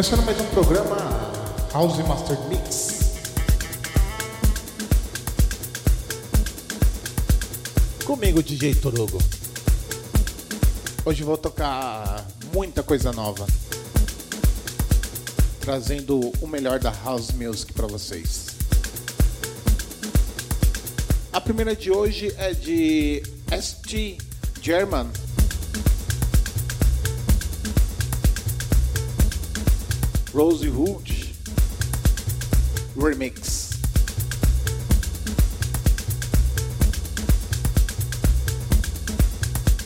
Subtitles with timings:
[0.00, 0.96] Começando mais um programa
[1.74, 3.20] House Master Mix.
[8.06, 9.18] Comigo, DJ Torugo.
[11.04, 13.46] Hoje vou tocar muita coisa nova.
[15.60, 18.46] Trazendo o melhor da House Music para vocês.
[21.30, 24.16] A primeira de hoje é de ST
[24.62, 25.08] German.
[30.40, 31.34] Rose Hood
[32.96, 33.72] Remix.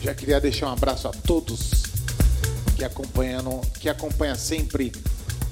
[0.01, 1.83] Já queria deixar um abraço a todos
[2.77, 4.93] que acompanham, que acompanham sempre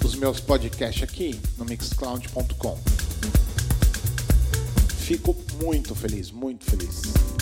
[0.01, 2.79] os meus podcasts aqui no mixcloud.com.
[4.99, 7.32] Fico muito feliz, muito feliz.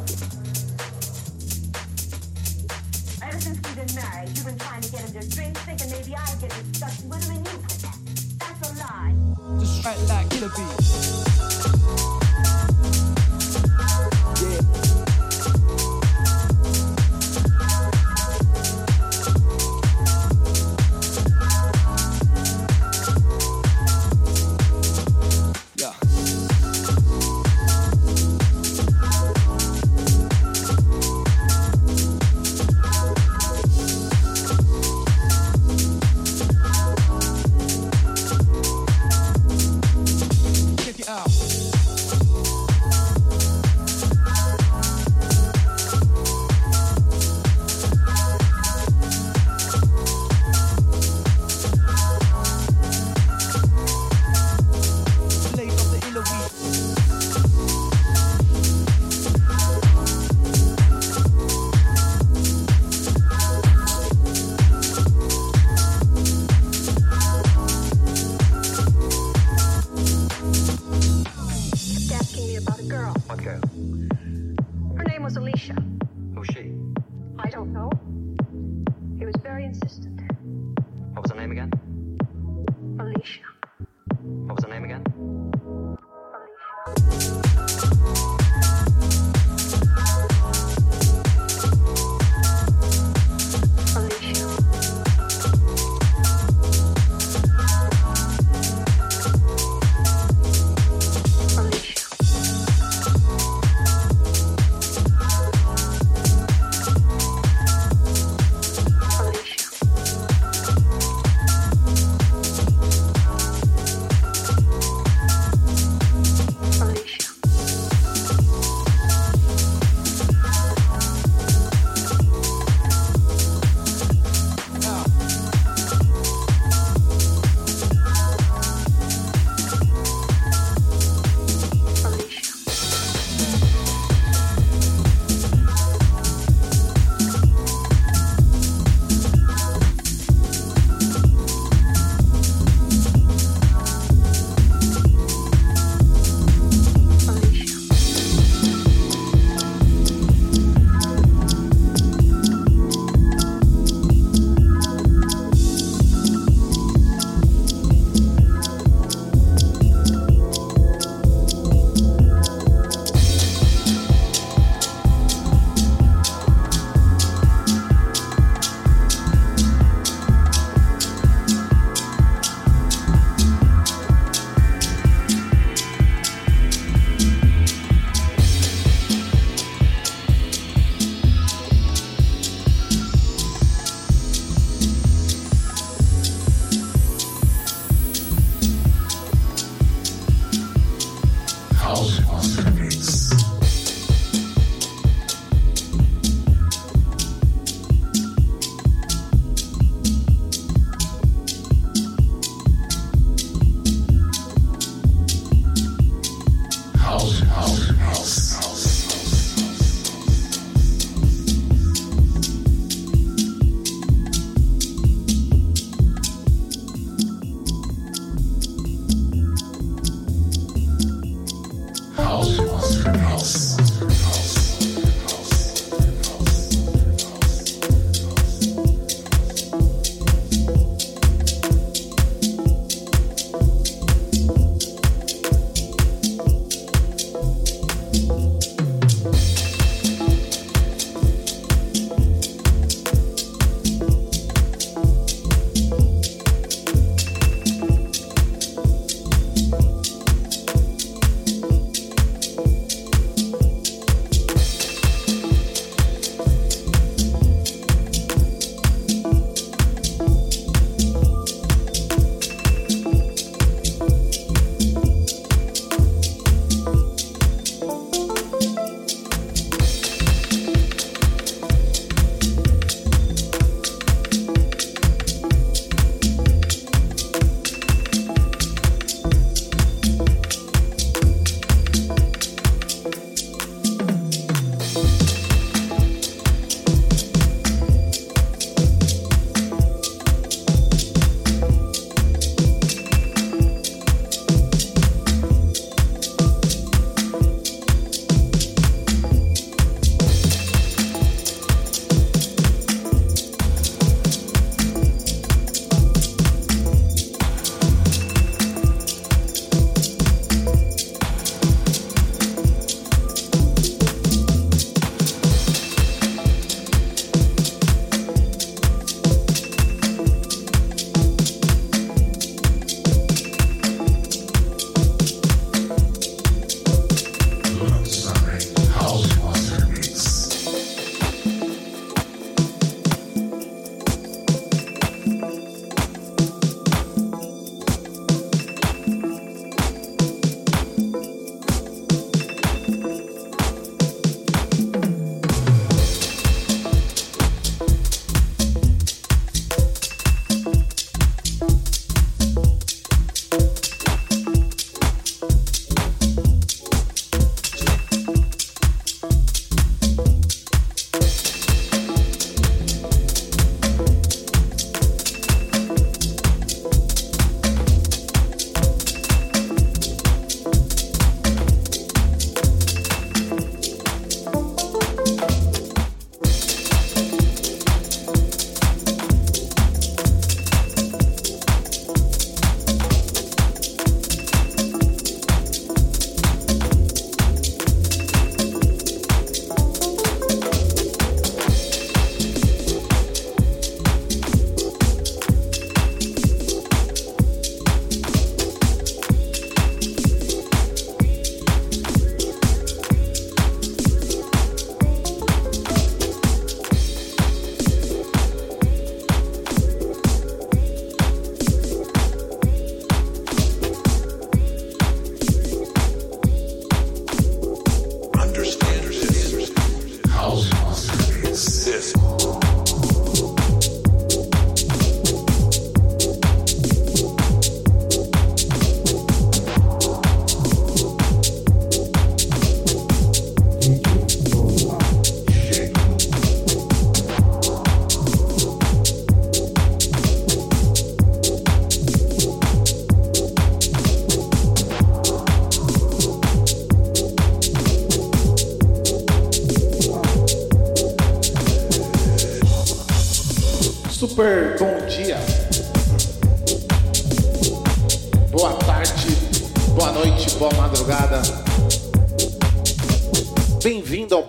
[0.00, 0.29] Philadelphia.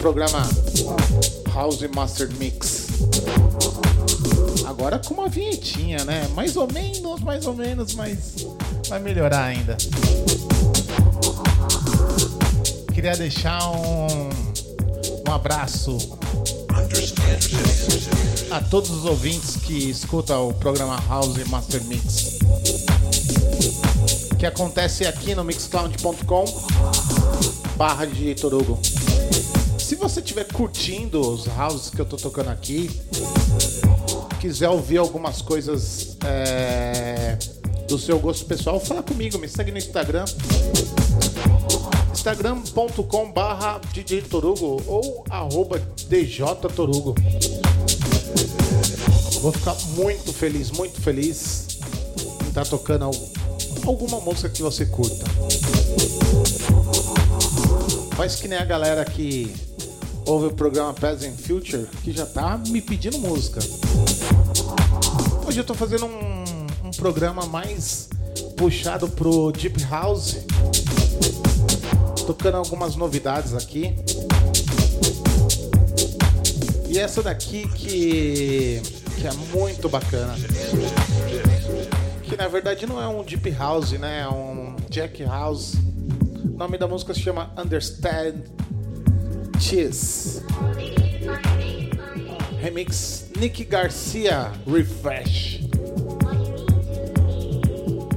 [0.01, 0.41] Programa
[1.53, 2.87] House Master Mix.
[4.65, 6.27] Agora com uma vinhetinha, né?
[6.33, 8.47] Mais ou menos, mais ou menos, mas
[8.89, 9.77] vai melhorar ainda.
[12.91, 14.29] Queria deixar um,
[15.27, 16.17] um abraço
[18.49, 22.39] a todos os ouvintes que escutam o programa House Master Mix.
[24.39, 26.45] Que acontece aqui no mixcloud.com
[27.77, 28.79] barra de Torugo.
[30.61, 32.87] Curtindo os houses que eu tô tocando aqui,
[34.39, 37.35] quiser ouvir algumas coisas é,
[37.87, 40.23] do seu gosto pessoal, fala comigo, me segue no Instagram
[42.13, 47.15] instagram.com barra DJ Torugo ou arroba DJ Torugo.
[49.41, 51.79] Vou ficar muito feliz, muito feliz
[52.45, 53.09] em estar tocando
[53.83, 55.25] alguma música que você curta.
[58.15, 59.70] Faz que nem a galera que
[60.31, 63.59] ouve o programa Present Future que já tá me pedindo música.
[65.45, 68.07] Hoje eu tô fazendo um, um programa mais
[68.55, 70.37] puxado pro Deep House
[72.25, 73.93] tocando algumas novidades aqui.
[76.87, 78.81] E essa daqui que,
[79.17, 80.33] que é muito bacana.
[82.23, 84.21] Que na verdade não é um Deep House, né?
[84.21, 85.73] É um Jack House.
[86.45, 88.35] O nome da música se chama Understand
[92.59, 95.61] Remix Nick Garcia Refresh.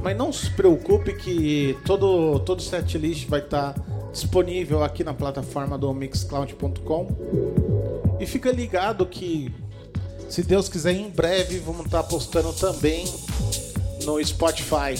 [0.03, 5.77] Mas não se preocupe que todo, todo setlist vai estar tá disponível aqui na plataforma
[5.77, 7.07] do mixcloud.com.
[8.19, 9.53] E fica ligado que,
[10.27, 13.05] se Deus quiser, em breve vamos estar postando também
[14.03, 14.95] no Spotify.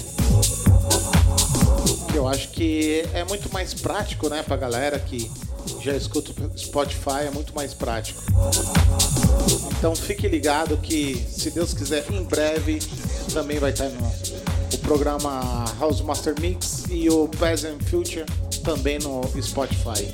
[2.12, 5.30] Que eu acho que é muito mais prático, né, pra galera que
[5.81, 8.22] já escuta o Spotify, é muito mais prático.
[9.77, 12.79] Então fique ligado que, se Deus quiser, em breve
[13.34, 14.05] também vai estar no
[14.74, 18.25] o programa House Master Mix e o Present Future
[18.63, 20.13] também no Spotify.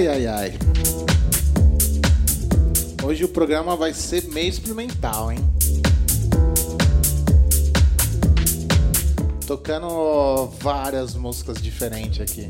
[0.00, 0.52] Ai, ai, ai.
[3.04, 5.38] Hoje o programa vai ser meio experimental, hein?
[9.46, 12.48] Tocando várias músicas diferentes aqui.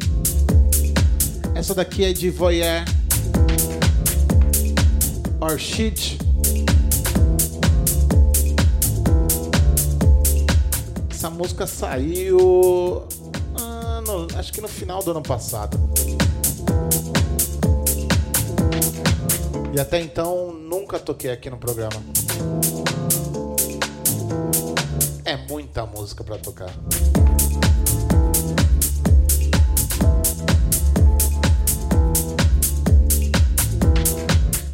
[1.52, 2.84] Essa daqui é de Voyeur.
[5.40, 6.18] Orchid.
[11.10, 13.02] Essa música saiu.
[13.58, 15.76] Ah, no, acho que no final do ano passado.
[19.72, 22.02] E até então nunca toquei aqui no programa.
[25.24, 26.70] É muita música para tocar.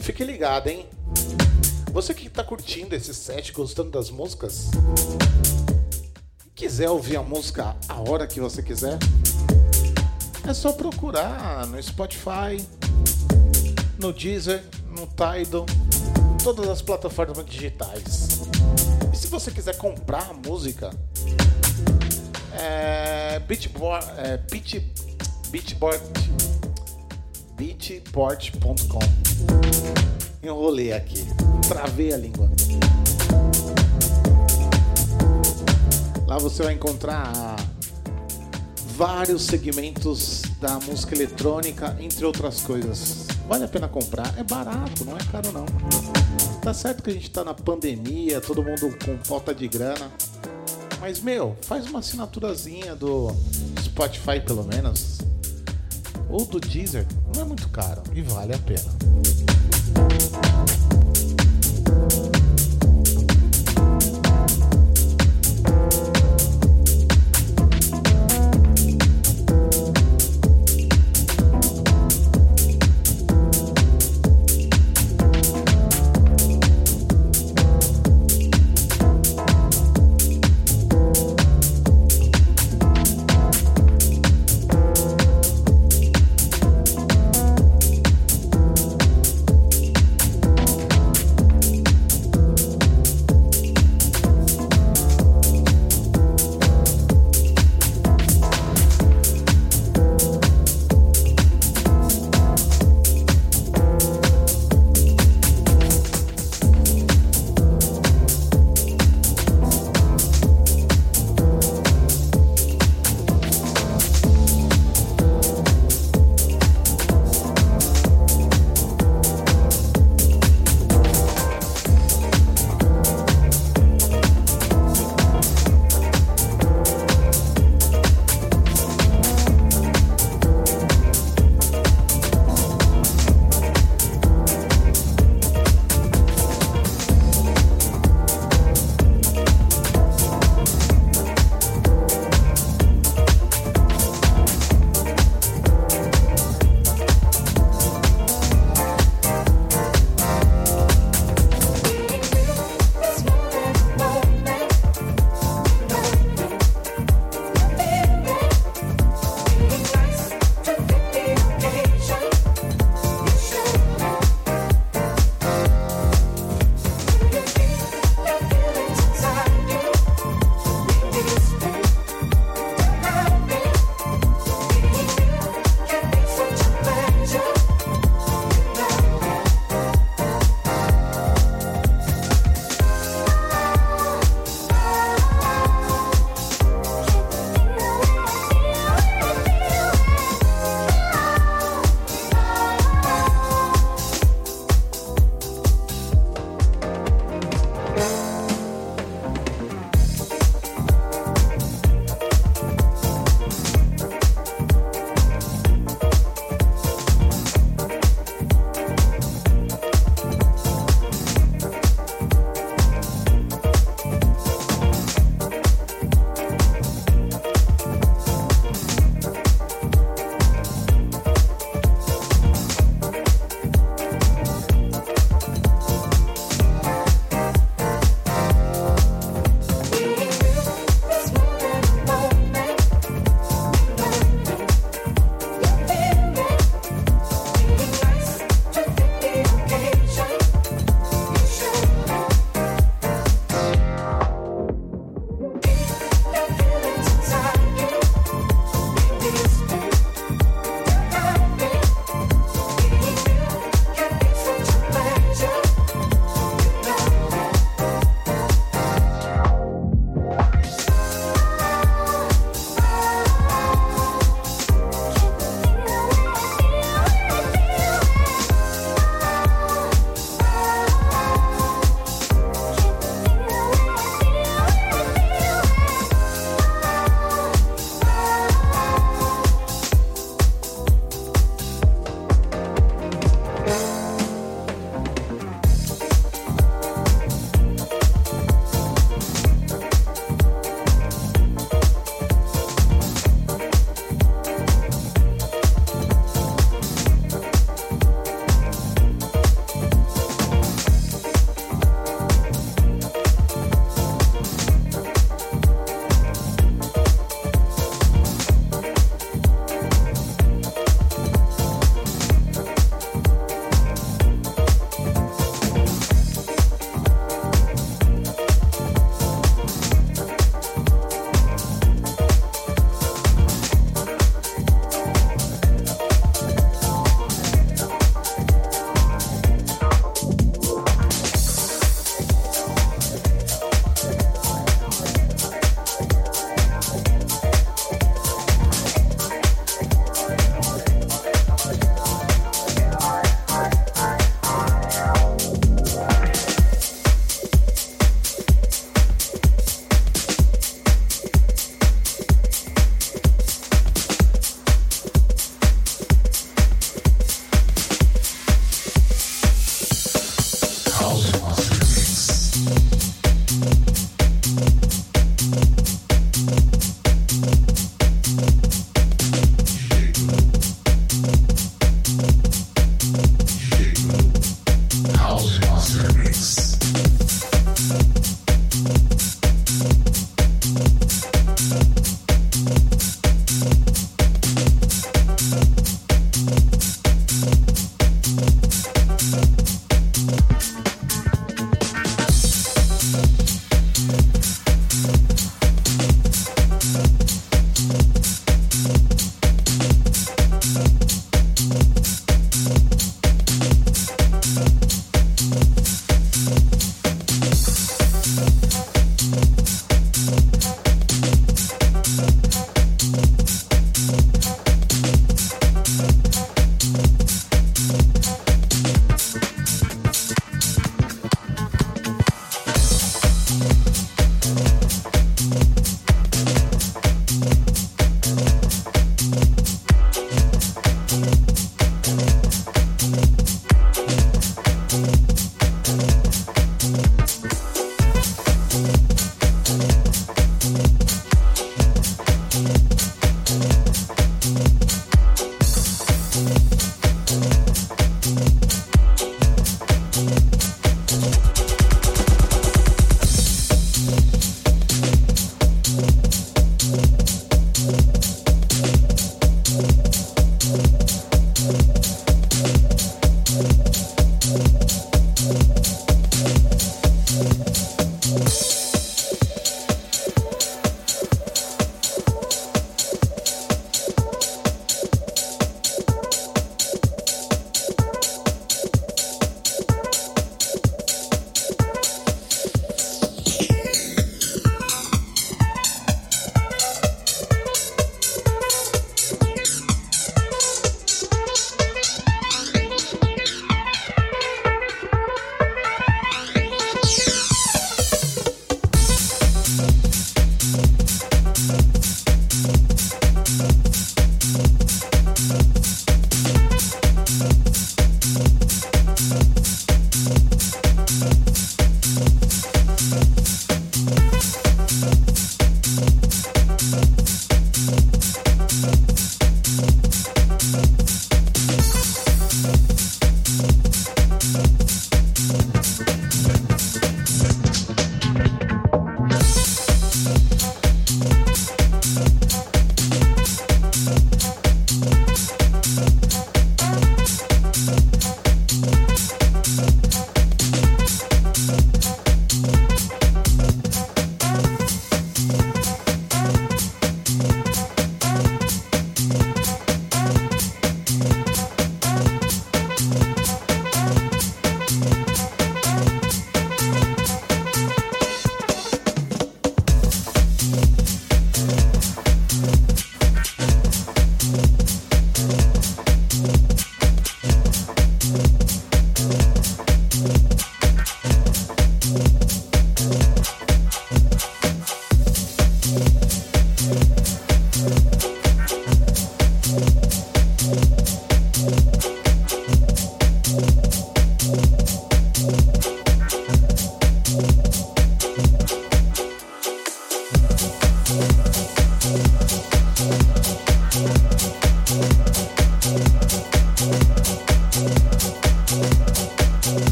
[0.00, 0.86] Fique ligado, hein?
[1.92, 4.70] Você que está curtindo esse set, gostando das músicas,
[6.52, 8.98] quiser ouvir a música a hora que você quiser,
[10.48, 12.66] é só procurar no Spotify,
[13.98, 14.64] no Deezer,
[15.00, 15.64] no Tidal,
[16.44, 18.42] todas as plataformas digitais.
[19.12, 20.90] E se você quiser comprar música,
[22.52, 24.84] é beatboard, é beat,
[27.56, 28.98] beatport.com.
[30.42, 31.26] Enrolei aqui,
[31.66, 32.50] travei a língua.
[36.26, 37.56] Lá você vai encontrar
[38.96, 43.29] vários segmentos da música eletrônica, entre outras coisas.
[43.50, 45.66] Vale a pena comprar, é barato, não é caro não.
[46.62, 50.08] Tá certo que a gente tá na pandemia, todo mundo com falta de grana.
[51.00, 53.34] Mas meu, faz uma assinaturazinha do
[53.82, 55.18] Spotify pelo menos.
[56.28, 58.88] Ou do Deezer, não é muito caro e vale a pena.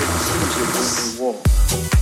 [0.00, 1.99] to extinguish the war.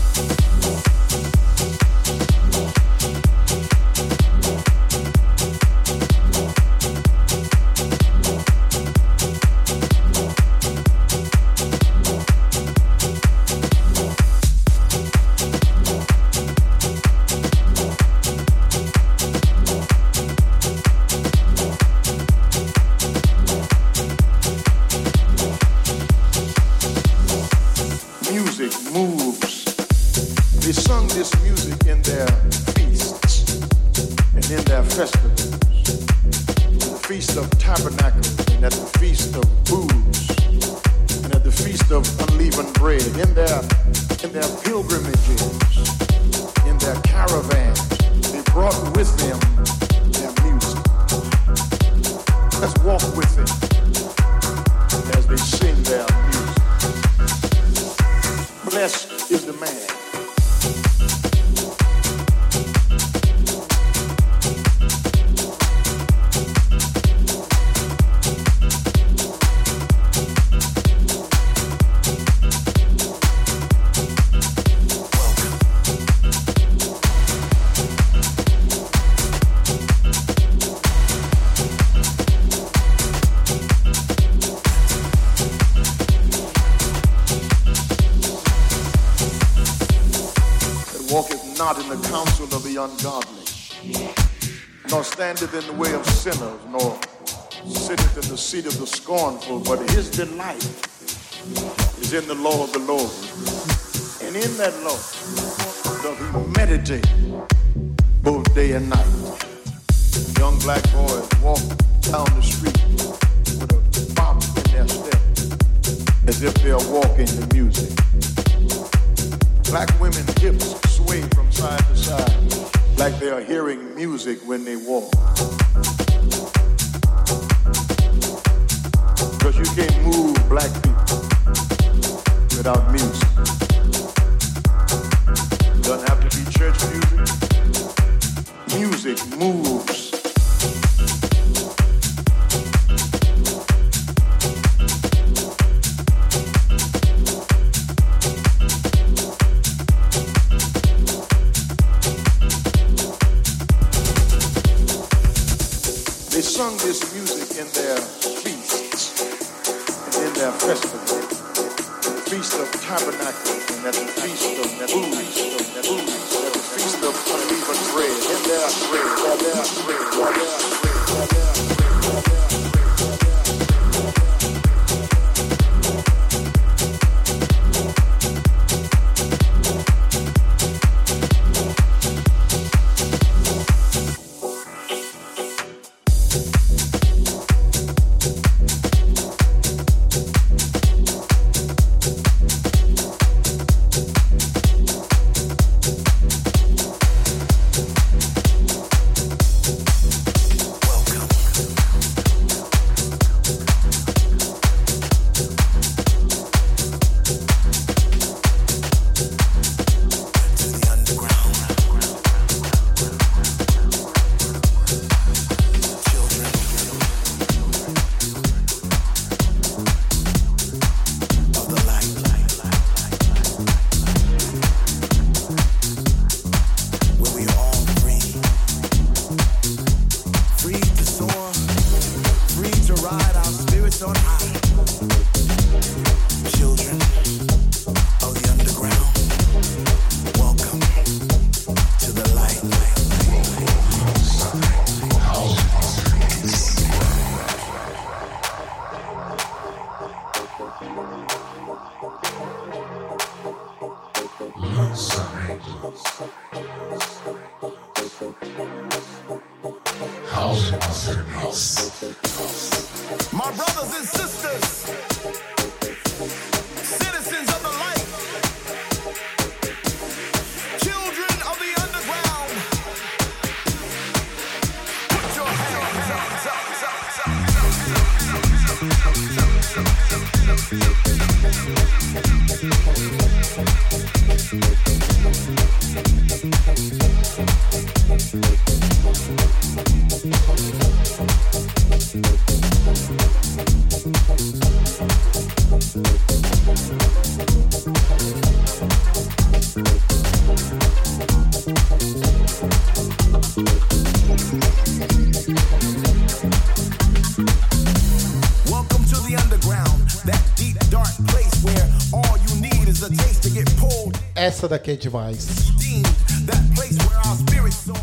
[314.69, 315.47] Essa daqui é demais.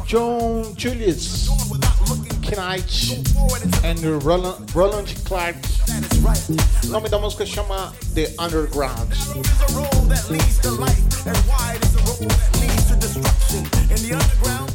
[0.08, 1.48] John Julius
[2.42, 3.24] Knight
[3.84, 5.60] and Roland, Roland Clark.
[6.86, 9.14] O nome da música chama The Underground.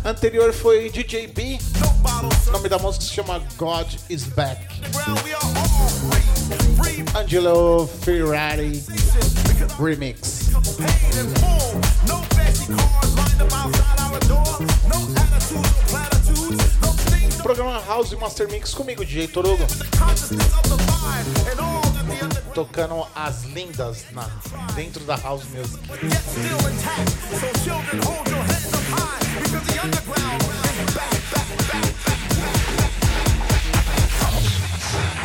[0.04, 1.58] Anterior foi DJ B.
[2.46, 4.64] O nome da música se chama God is Back.
[7.16, 8.80] Angelo Ferrari
[9.76, 10.29] Remix.
[17.42, 19.66] Programa House Master Mix comigo, DJ Torugo.
[22.54, 24.28] Tocando as lindas na,
[24.74, 25.80] dentro da House Music.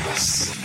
[0.06, 0.56] House.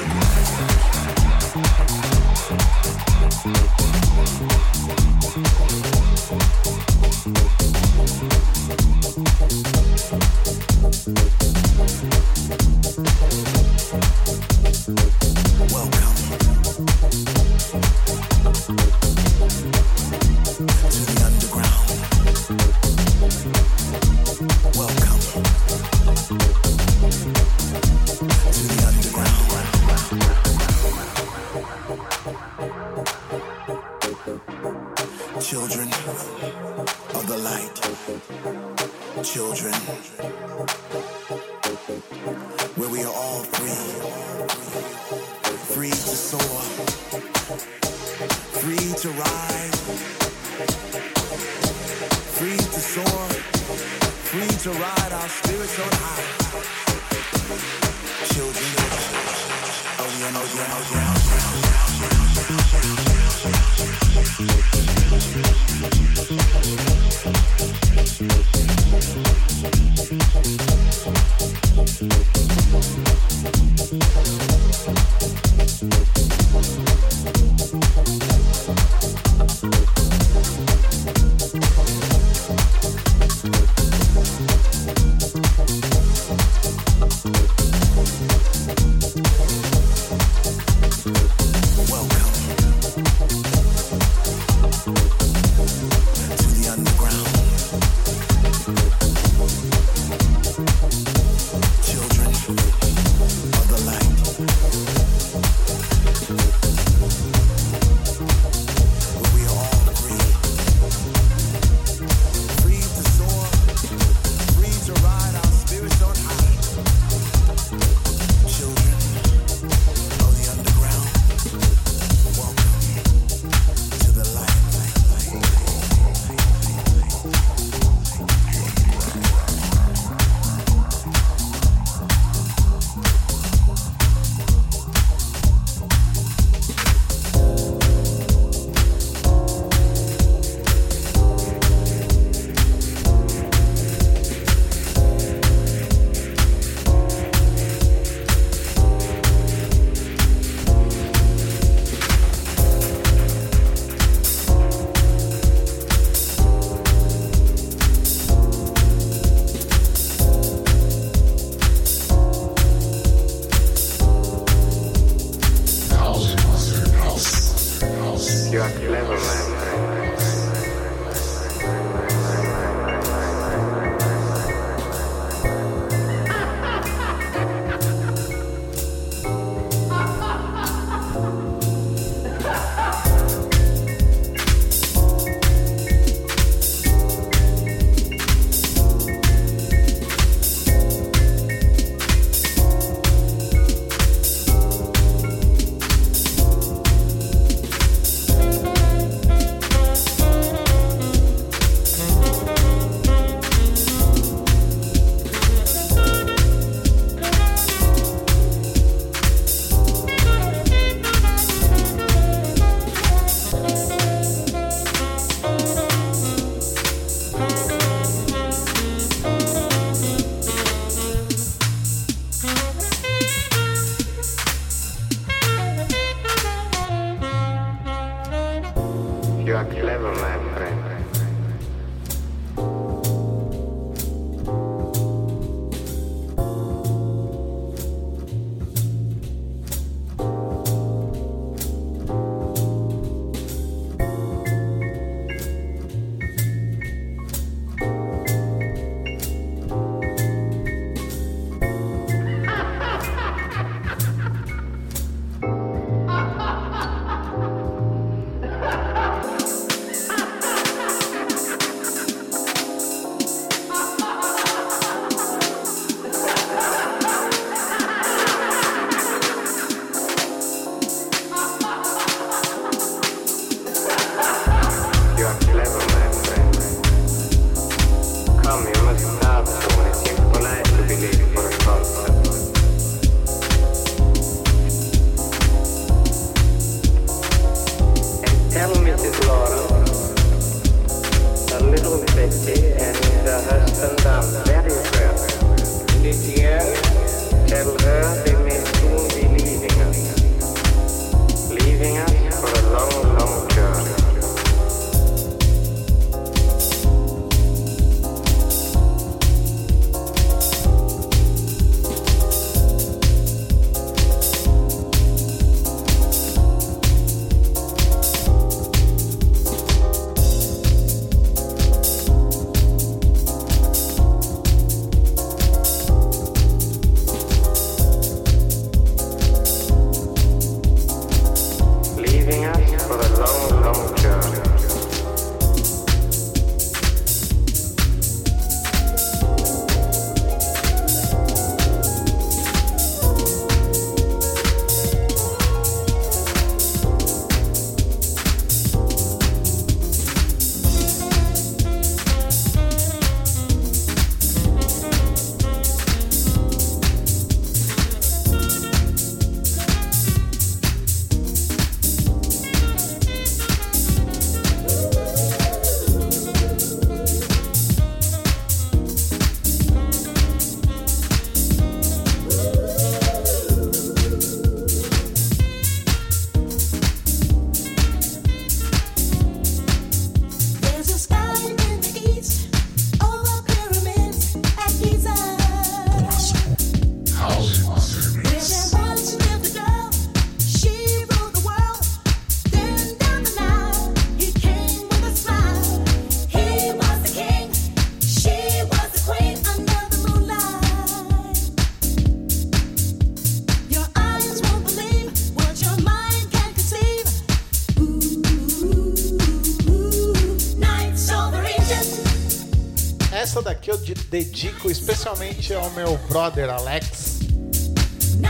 [414.25, 417.21] Dedico especialmente ao meu brother Alex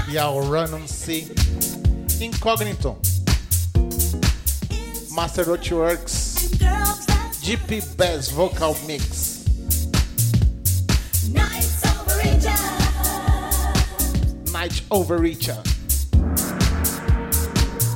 [0.09, 1.27] e ao Run C
[2.21, 2.97] Incognito,
[5.11, 6.51] Master Works,
[7.43, 9.41] Deep Bass Vocal Mix.
[14.53, 15.59] Night Overreacher.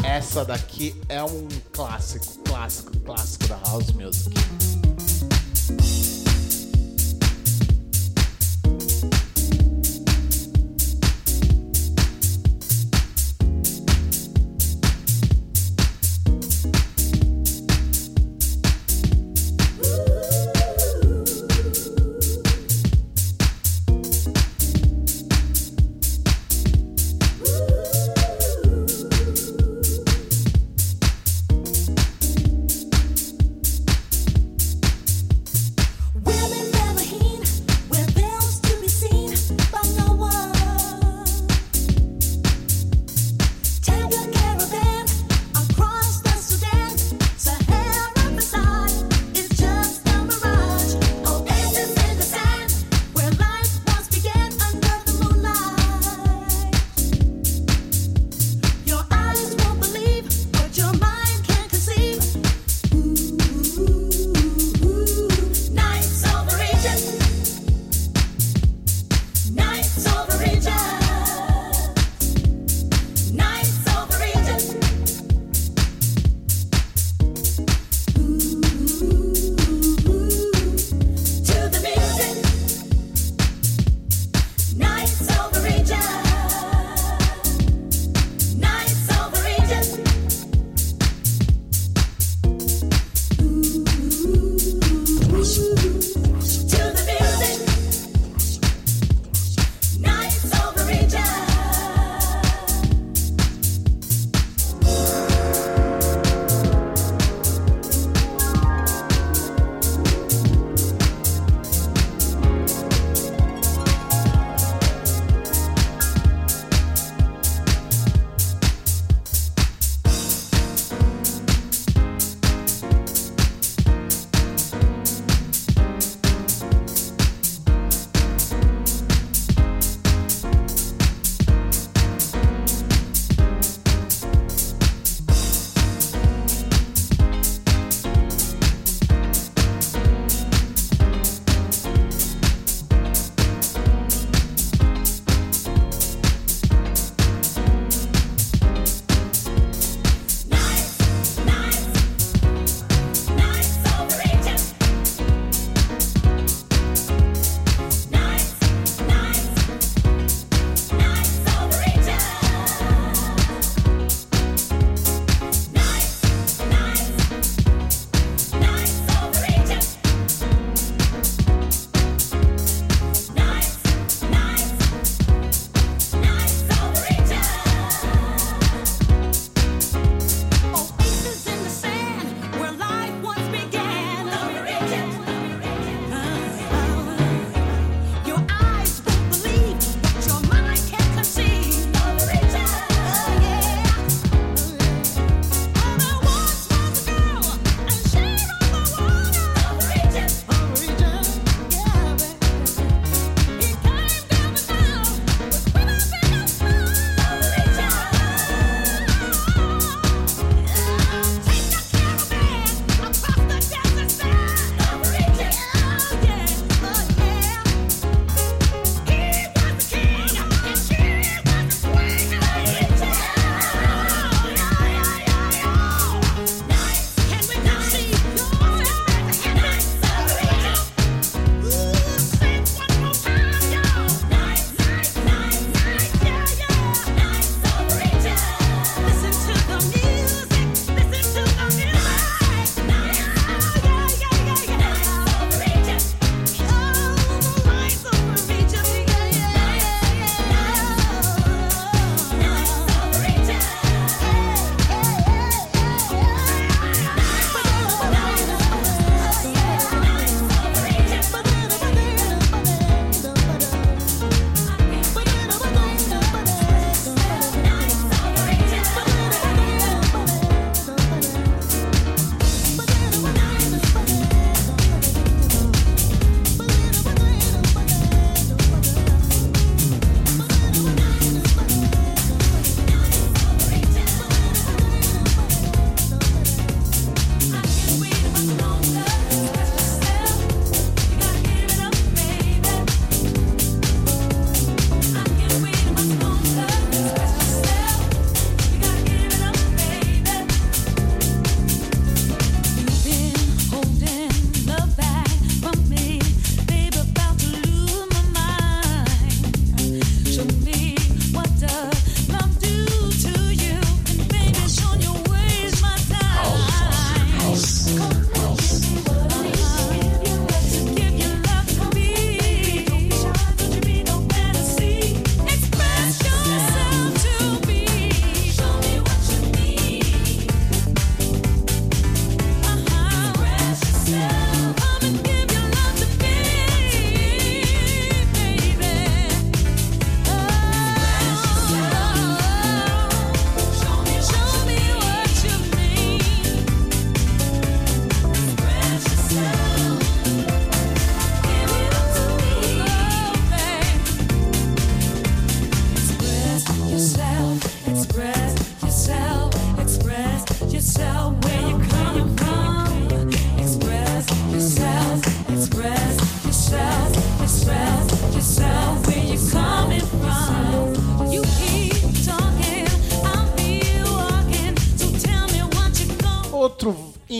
[0.02, 4.63] Essa daqui é um clássico, clássico, clássico da House Music.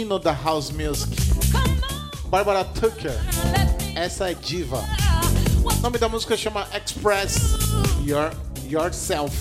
[0.04, 1.16] Hino da house music.
[2.28, 3.18] Barbara Tucker.
[3.94, 4.84] Essa é diva.
[5.64, 7.38] O nome da música chama Express
[8.04, 8.30] Your
[8.68, 9.34] Yourself.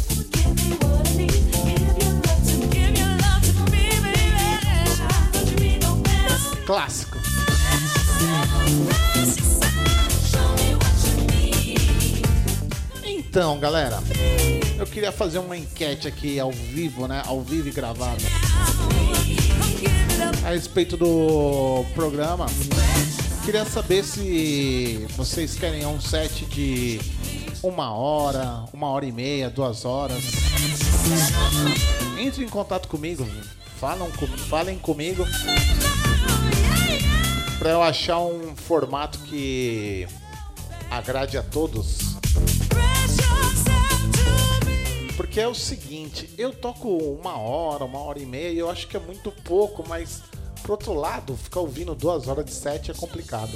[6.66, 7.18] Clássico.
[13.04, 14.00] Então, galera,
[14.80, 17.22] eu queria fazer uma enquete aqui ao vivo, né?
[17.26, 18.24] Ao vivo e gravado.
[20.46, 22.48] A respeito do programa.
[23.46, 27.00] Queria saber se vocês querem um set de
[27.64, 30.22] uma hora, uma hora e meia, duas horas.
[32.20, 33.26] Entre em contato comigo,
[33.80, 34.10] falam,
[34.50, 35.26] falem comigo
[37.58, 40.06] para eu achar um formato que
[40.92, 42.18] agrade a todos.
[45.16, 48.98] Porque é o seguinte, eu toco uma hora, uma hora e meia, eu acho que
[48.98, 50.22] é muito pouco, mas
[50.64, 53.52] por outro lado, ficar ouvindo duas horas de set é complicado.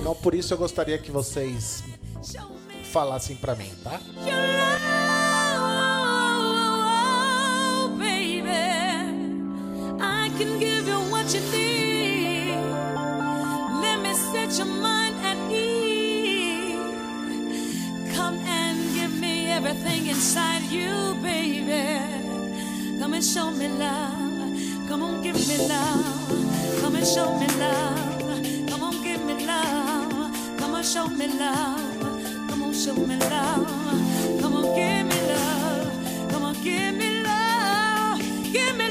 [0.00, 1.84] Então por isso eu gostaria que vocês
[2.90, 4.00] falassem para mim, tá?
[19.64, 22.21] everything inside you, baby.
[23.02, 24.86] Come and show me love.
[24.86, 26.80] Come on, give me love.
[26.80, 28.68] Come and show me love.
[28.68, 30.56] Come on, give me love.
[30.56, 32.48] Come on, show me love.
[32.48, 34.40] Come on, show me love.
[34.40, 36.30] Come on, give me love.
[36.30, 38.20] Come on, give me love.
[38.52, 38.81] Give me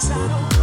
[0.00, 0.59] Cause I don't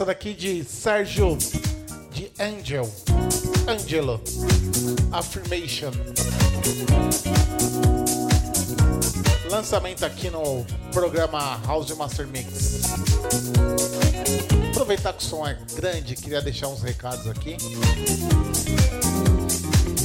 [0.00, 1.36] Essa daqui de Sérgio
[2.10, 2.90] de Angel.
[3.68, 4.18] Angelo.
[5.12, 5.90] Affirmation.
[9.50, 12.80] Lançamento aqui no programa House Master Mix.
[14.70, 17.58] Aproveitar que o som é grande, queria deixar uns recados aqui.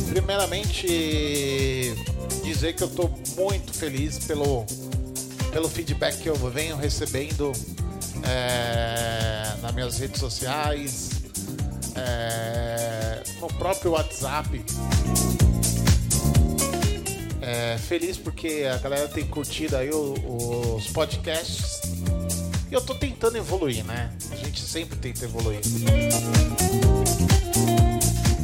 [0.10, 1.96] Primeiramente,
[2.44, 4.66] dizer que eu estou muito feliz pelo,
[5.54, 7.54] pelo feedback que eu venho recebendo
[8.24, 8.85] é,
[9.76, 11.10] minhas redes sociais,
[11.96, 14.64] é, no próprio WhatsApp.
[17.42, 21.82] É, feliz porque a galera tem curtido aí os podcasts
[22.72, 24.12] e eu tô tentando evoluir, né?
[24.32, 25.60] A gente sempre tenta evoluir.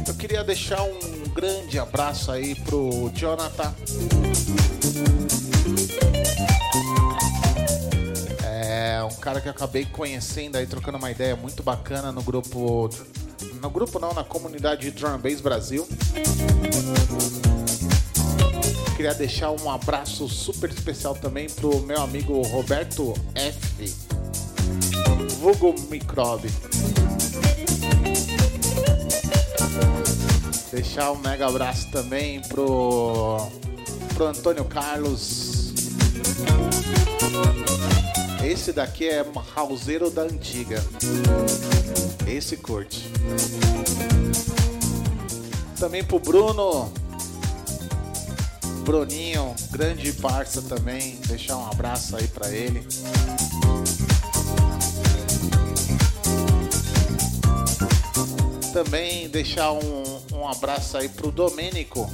[0.06, 3.74] Eu queria deixar um grande abraço aí pro Jonathan.
[9.02, 12.88] É um cara que eu acabei conhecendo aí, trocando uma ideia muito bacana no grupo.
[13.60, 15.88] No grupo não, na comunidade de Drum Base Brasil.
[18.94, 23.92] Queria deixar um abraço super especial também pro meu amigo Roberto F.
[25.40, 26.48] Vulgo Microbe.
[30.70, 33.50] Deixar um mega abraço também pro,
[34.14, 35.72] pro Antônio Carlos.
[38.44, 39.24] Esse daqui é
[39.54, 40.82] Hauseiro da Antiga.
[42.26, 43.08] Esse curte.
[45.78, 46.92] Também pro Bruno.
[48.84, 51.18] Bruninho, grande parça também.
[51.26, 52.84] Deixar um abraço aí pra ele.
[58.72, 62.10] Também deixar um, um abraço aí pro Domênico.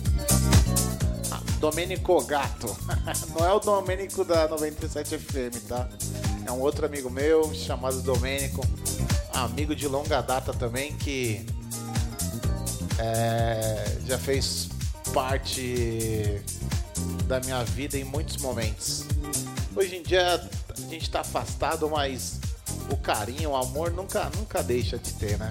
[1.58, 2.76] Domênico Gato.
[3.36, 5.88] Não é o Domênico da 97 FM, tá?
[6.46, 8.64] É um outro amigo meu chamado Domênico.
[9.32, 11.44] Amigo de longa data também que
[12.98, 14.68] é, já fez
[15.12, 16.42] parte
[17.26, 19.04] da minha vida em muitos momentos.
[19.76, 22.40] Hoje em dia a gente está afastado, mas
[22.90, 25.50] o carinho, o amor nunca, nunca deixa de ter, né?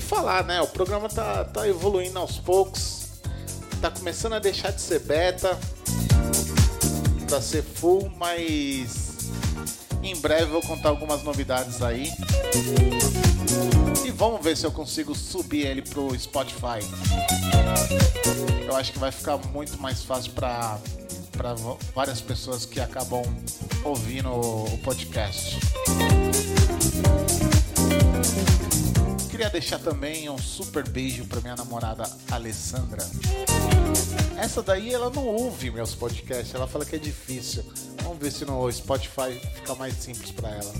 [0.00, 0.60] Falar, né?
[0.60, 3.20] O programa tá, tá evoluindo aos poucos,
[3.80, 5.58] tá começando a deixar de ser beta
[7.28, 9.30] pra ser full, mas
[10.02, 12.10] em breve vou contar algumas novidades aí.
[14.04, 16.80] E vamos ver se eu consigo subir ele pro Spotify.
[18.66, 20.78] Eu acho que vai ficar muito mais fácil para
[21.38, 21.54] para
[21.94, 23.22] várias pessoas que acabam
[23.84, 25.56] ouvindo o podcast.
[29.38, 33.08] Queria deixar também um super beijo para minha namorada Alessandra.
[34.36, 37.62] Essa daí ela não ouve meus podcasts, ela fala que é difícil.
[38.02, 40.72] Vamos ver se no Spotify fica mais simples para ela.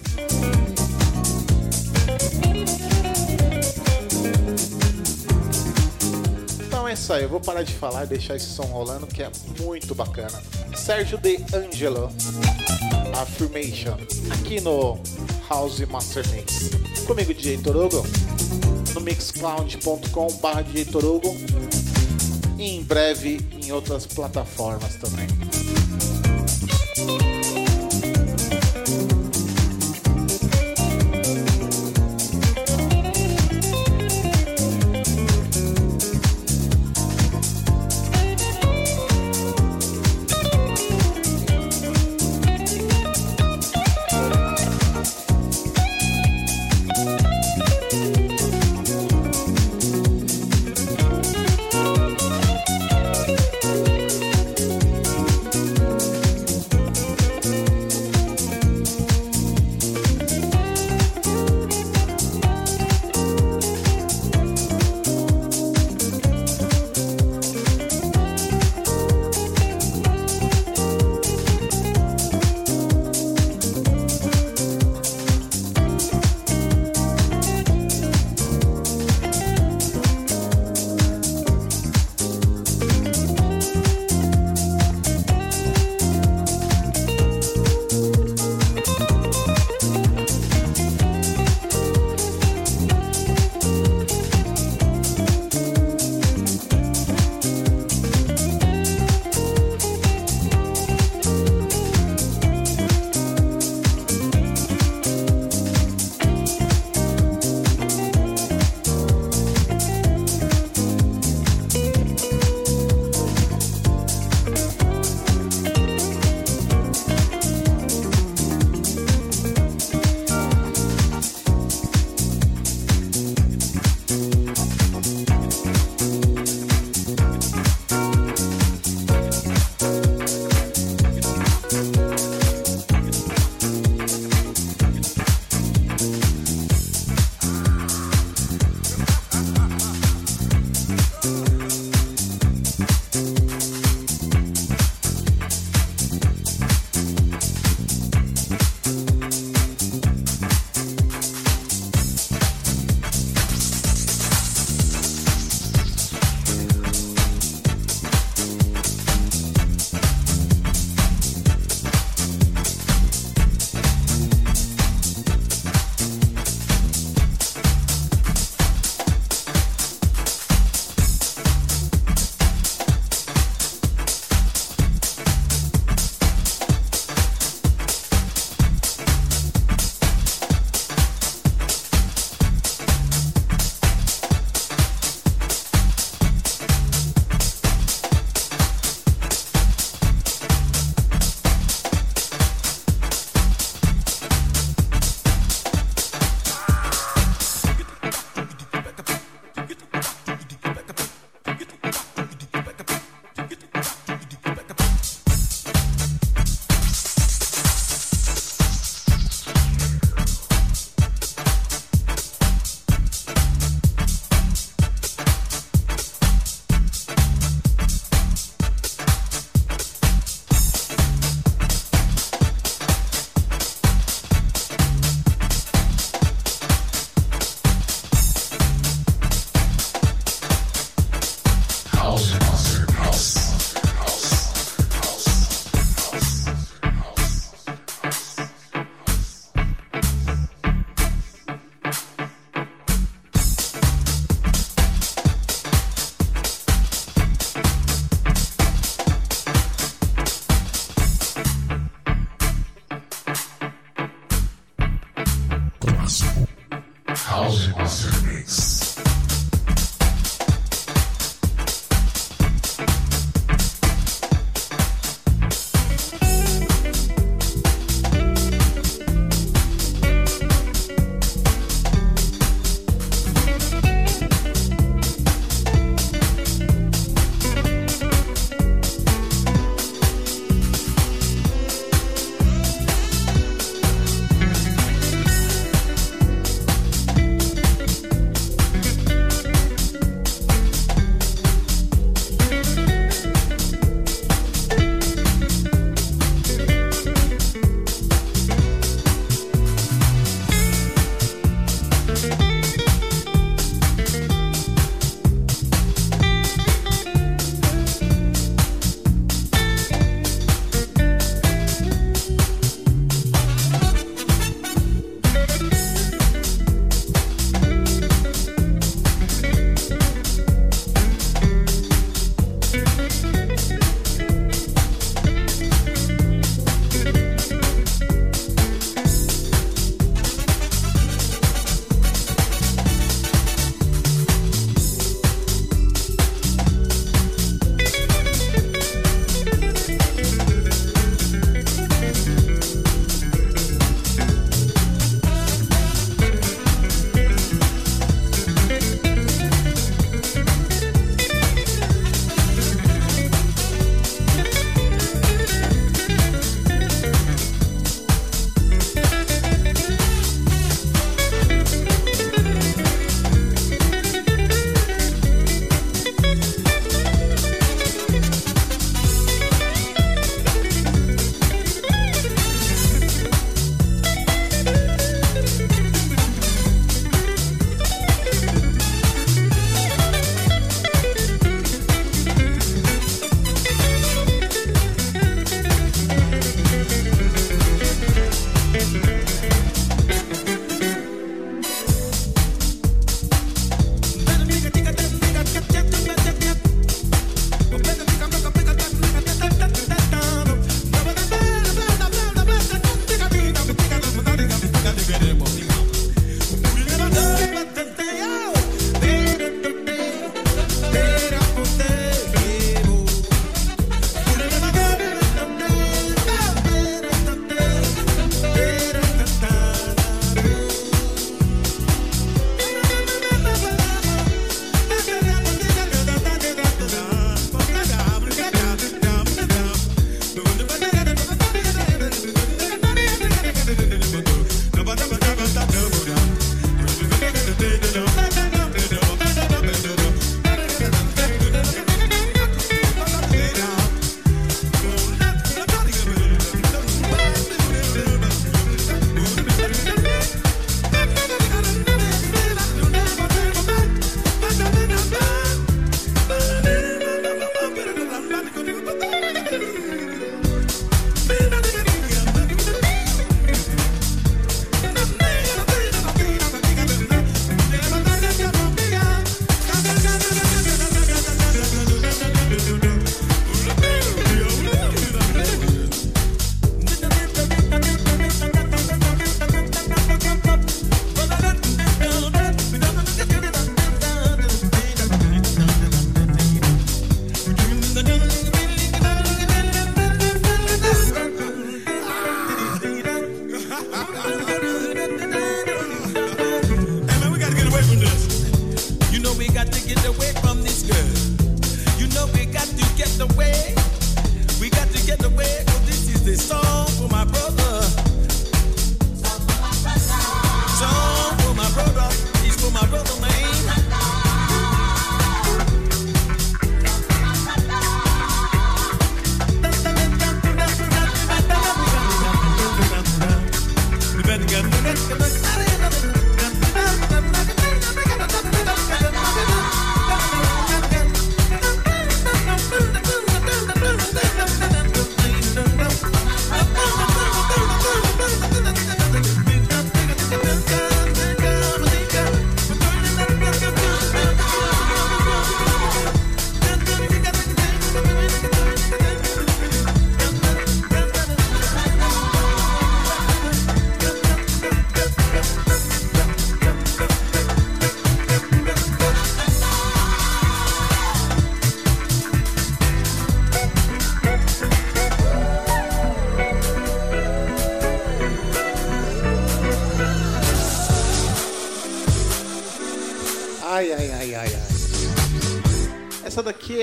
[6.67, 9.23] Então é isso aí, eu vou parar de falar e deixar esse som rolando que
[9.23, 9.31] é
[9.61, 10.43] muito bacana.
[10.75, 12.11] Sérgio De Angelo,
[13.23, 13.97] Affirmation,
[14.33, 14.99] aqui no
[15.49, 16.71] House Master Mix.
[17.07, 18.05] Comigo, DJ Torugo,
[18.95, 21.37] no mixcloud.com.br DJ Torugo
[22.59, 25.29] e em breve em outras plataformas também.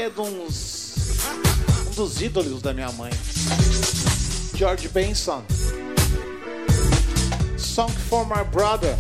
[0.05, 0.93] É de uns.
[1.87, 3.11] Um dos ídolos da minha mãe.
[4.55, 5.43] George Benson.
[7.57, 8.95] Song for My Brother.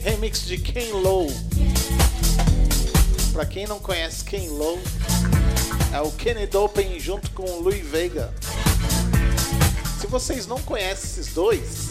[0.00, 1.34] Remix de Ken Lowe.
[3.32, 4.80] Pra quem não conhece Ken Lowe,
[5.92, 8.32] é o Kenny Dopen junto com o Louis Vega.
[10.00, 11.88] Se vocês não conhecem esses dois,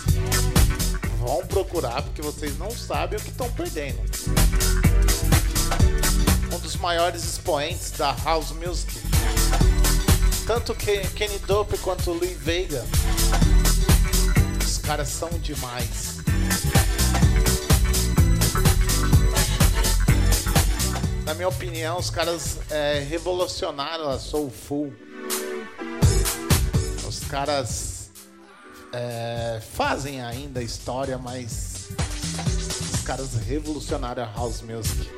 [1.19, 4.08] vão procurar porque vocês não sabem o que estão perdendo.
[6.69, 8.93] Dos maiores expoentes da house music.
[10.45, 12.85] Tanto que Kenny Dope quanto Louis Vega.
[14.63, 16.17] Os caras são demais.
[21.25, 24.93] Na minha opinião, os caras é, revolucionaram a Soulful.
[27.07, 28.11] Os caras
[28.93, 31.87] é, fazem ainda história, mas
[32.93, 35.09] os caras revolucionaram a house music.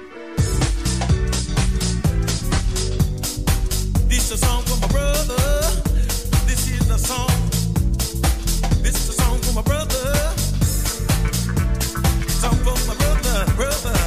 [13.61, 14.00] Brother.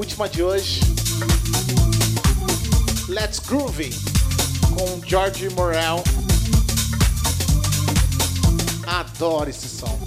[0.00, 0.80] Última de hoje.
[3.06, 3.90] Let's Groove
[4.74, 6.02] com George Morel.
[8.86, 10.00] Adoro esse som.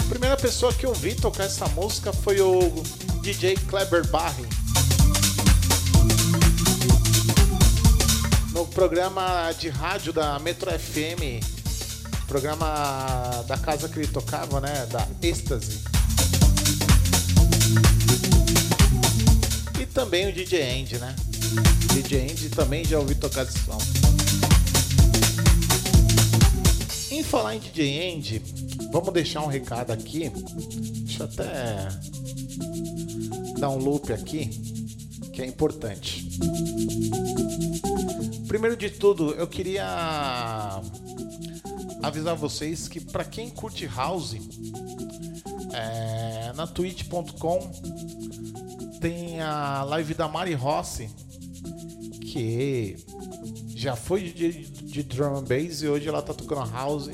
[0.00, 2.58] A primeira pessoa que eu vi tocar essa música foi o
[3.20, 4.46] DJ Kleber Barry.
[8.54, 11.44] No programa de rádio da Metro FM,
[12.26, 15.77] programa da casa que ele tocava, né, da Êxtase.
[20.08, 21.14] Também o DJ Andy, né?
[21.92, 23.76] DJ Andy também já ouvi tocar esse som.
[27.10, 28.42] Em falar em DJ Andy,
[28.90, 30.30] vamos deixar um recado aqui.
[30.30, 31.88] Deixa eu até
[33.58, 34.46] dar um loop aqui,
[35.30, 36.26] que é importante.
[38.46, 40.80] Primeiro de tudo, eu queria
[42.02, 44.36] avisar vocês que para quem curte house,
[45.74, 47.97] é, na twitch.com
[49.00, 51.08] tem a live da Mari Rossi,
[52.20, 52.96] que
[53.74, 57.10] já foi de, de drum and bass e hoje ela tá tocando house.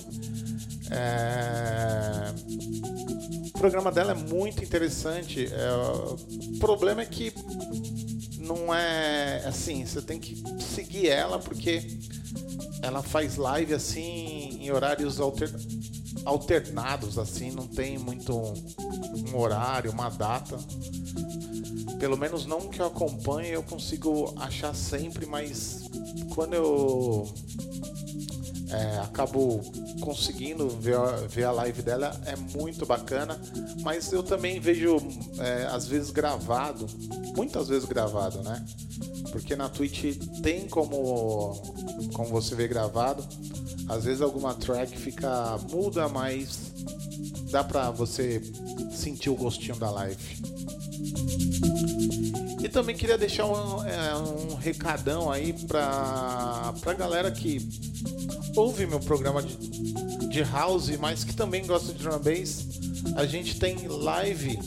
[0.90, 2.32] É...
[3.48, 5.46] O programa dela é muito interessante.
[5.46, 5.70] É...
[6.56, 7.32] O problema é que
[8.38, 11.82] não é assim, você tem que seguir ela porque
[12.82, 15.50] ela faz live assim em horários alter,
[16.24, 18.54] alternados, assim, não tem muito um,
[19.30, 20.58] um horário, uma data.
[21.98, 25.84] Pelo menos não que eu acompanhe, eu consigo achar sempre, mas
[26.34, 27.28] quando eu
[28.74, 29.60] é, acabo
[30.00, 33.40] conseguindo ver a, ver a live dela, é muito bacana.
[33.82, 34.96] Mas eu também vejo,
[35.38, 36.86] é, às vezes, gravado,
[37.36, 38.64] muitas vezes gravado, né?
[39.30, 41.54] Porque na Twitch tem como,
[42.12, 43.24] como você ver gravado.
[43.88, 46.72] Às vezes alguma track fica muda, mas
[47.50, 48.40] dá pra você
[48.92, 50.42] sentir o gostinho da live.
[52.62, 57.68] E também queria deixar um, é, um recadão aí pra, pra galera que
[58.56, 59.56] ouve meu programa de,
[60.28, 62.66] de house, mas que também gosta de drum bass.
[63.16, 64.58] A gente tem live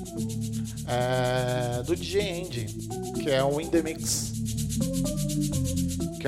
[0.88, 2.66] é, do DJ Andy,
[3.22, 4.38] que é o In The Mix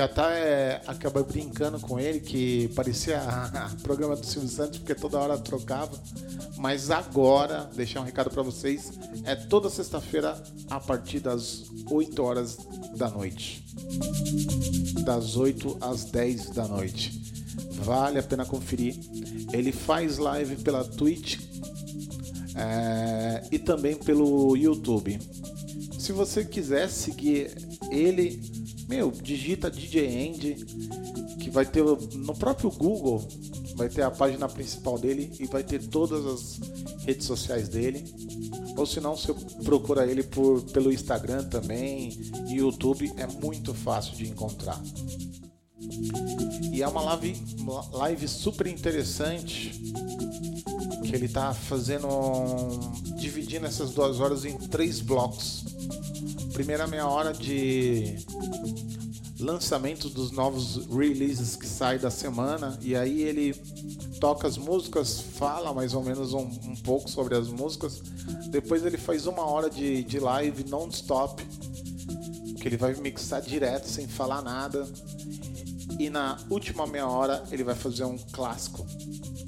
[0.00, 3.20] até acabei brincando com ele, que parecia
[3.82, 5.98] programa do Silvio Santos, porque toda hora trocava.
[6.60, 8.92] Mas agora, deixar um recado para vocês,
[9.24, 12.58] é toda sexta-feira a partir das 8 horas
[12.98, 13.64] da noite.
[15.02, 17.18] Das 8 às 10 da noite.
[17.72, 18.94] Vale a pena conferir.
[19.54, 21.38] Ele faz live pela Twitch
[22.54, 25.18] é, e também pelo YouTube.
[25.98, 27.56] Se você quiser seguir
[27.90, 28.38] ele
[28.86, 30.54] meu, digita DJ End,
[31.40, 33.26] que vai ter no próprio Google,
[33.80, 36.60] vai ter a página principal dele e vai ter todas as
[37.06, 38.04] redes sociais dele.
[38.76, 39.32] Ou se não, você
[39.64, 42.10] procura ele por, pelo Instagram também,
[42.46, 44.78] YouTube, é muito fácil de encontrar.
[46.70, 49.70] E é uma live, uma live super interessante
[51.02, 52.06] que ele está fazendo,
[53.16, 55.64] dividindo essas duas horas em três blocos.
[56.52, 58.18] Primeira meia hora de
[59.40, 63.54] lançamento dos novos releases que sai da semana e aí ele
[64.20, 68.02] toca as músicas, fala mais ou menos um, um pouco sobre as músicas.
[68.50, 71.42] Depois ele faz uma hora de, de live non-stop,
[72.60, 74.86] que ele vai mixar direto sem falar nada.
[75.98, 78.86] E na última meia hora ele vai fazer um clássico.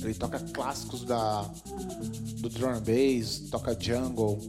[0.04, 1.42] Ele toca clássicos da
[2.38, 4.40] do drum bass, toca jungle.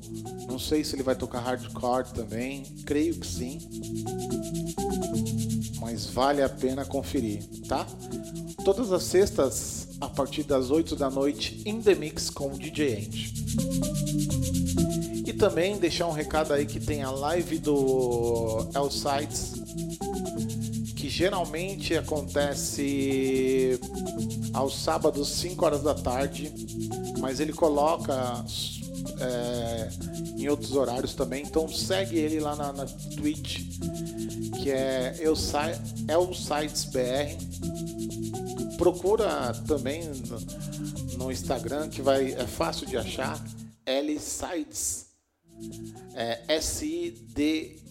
[0.48, 3.60] Não sei se ele vai tocar hardcore também, creio que sim
[5.94, 7.86] mas vale a pena conferir, tá?
[8.66, 12.96] Todas as sextas, a partir das 8 da noite, in the mix com o DJ
[12.96, 13.34] End.
[15.28, 19.54] E também deixar um recado aí que tem a live do El Sites,
[21.14, 23.80] geralmente acontece
[24.52, 26.52] aos sábados, 5 horas da tarde,
[27.20, 28.44] mas ele coloca
[29.20, 29.90] é,
[30.36, 33.62] em outros horários também, então segue ele lá na, na Twitch
[34.64, 37.36] que é Eu Sites BR.
[38.78, 40.40] Procura também no,
[41.18, 43.40] no, Instagram que vai é fácil de achar.
[43.86, 45.08] L Sites
[46.16, 47.83] é S I D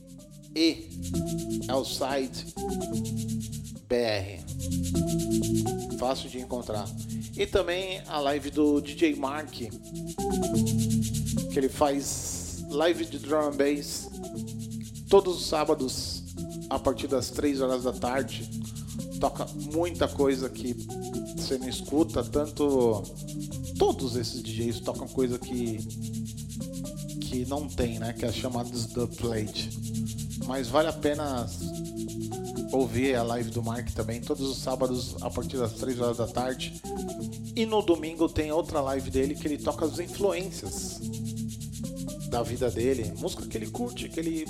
[0.55, 0.89] E
[1.69, 2.53] Elside
[3.89, 4.41] BR.
[5.99, 6.89] Fácil de encontrar.
[7.37, 9.71] E também a live do DJ Mark, que
[11.57, 14.09] ele faz live de drum and bass
[15.09, 16.23] todos os sábados
[16.71, 18.49] a partir das 3 horas da tarde.
[19.21, 20.75] Toca muita coisa que
[21.37, 23.03] você não escuta, tanto
[23.79, 25.79] todos esses DJs tocam coisa que
[27.21, 29.82] que não tem, né, que é chamadas do plate.
[30.47, 31.47] Mas vale a pena
[32.73, 36.27] ouvir a live do Mark também, todos os sábados a partir das 3 horas da
[36.27, 36.81] tarde.
[37.55, 41.01] E no domingo tem outra live dele que ele toca as influências
[42.31, 44.47] da vida dele, música que ele curte, que ele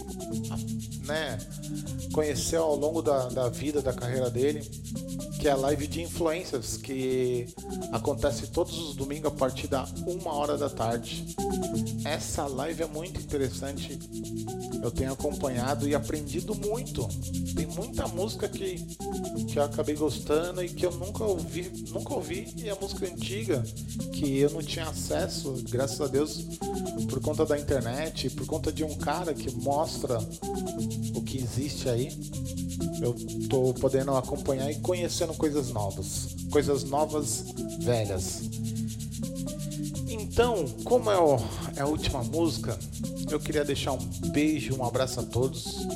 [1.04, 1.36] né,
[2.12, 4.62] conheceu ao longo da, da vida, da carreira dele,
[5.42, 7.48] que é a live de influências, que
[7.90, 11.34] acontece todos os domingos a partir da uma hora da tarde.
[12.04, 13.98] Essa live é muito interessante,
[14.80, 17.08] eu tenho acompanhado e aprendido muito.
[17.56, 18.86] Tem muita música que,
[19.48, 23.64] que eu acabei gostando e que eu nunca ouvi, nunca ouvi, e é música antiga
[24.12, 26.40] que eu não tinha acesso, graças a Deus,
[27.10, 30.20] por conta da internet, por conta de um cara que mostra
[31.16, 32.16] o que existe aí.
[33.00, 33.14] Eu
[33.48, 37.44] tô podendo acompanhar e conhecendo coisas novas, coisas novas,
[37.80, 38.42] velhas.
[40.08, 41.36] Então, como é, o,
[41.76, 42.78] é a última música,
[43.30, 45.86] eu queria deixar um beijo, um abraço a todos.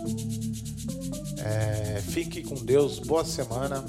[1.39, 3.85] É, fique com Deus, boa semana.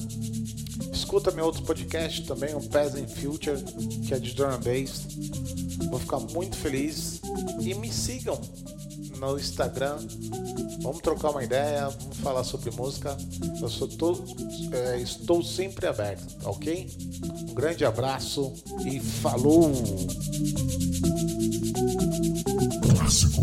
[0.94, 3.58] Escuta meu outro podcast também, o Peasant Future,
[4.06, 5.08] que é de drum and bass.
[5.90, 7.22] Vou ficar muito feliz.
[7.62, 8.40] E me sigam
[9.20, 9.98] no Instagram.
[10.82, 13.18] Vamos trocar uma ideia, vamos falar sobre música.
[13.62, 14.24] Eu sou todo,
[14.72, 16.90] é, estou sempre aberto, ok?
[17.50, 18.54] Um grande abraço
[18.86, 19.72] e falou!
[22.82, 23.42] Clássico.